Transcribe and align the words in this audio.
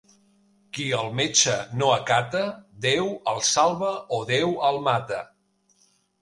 Qui 0.77 0.85
el 0.99 1.11
metge 1.19 1.53
no 1.81 1.89
acata, 1.95 2.41
Déu 2.87 3.11
el 3.35 3.45
salva 3.51 3.93
o 4.19 4.23
Déu 4.33 4.57
el 4.71 4.83
mata. 4.91 5.21